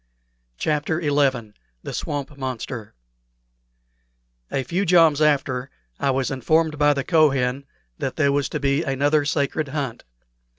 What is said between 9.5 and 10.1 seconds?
hunt.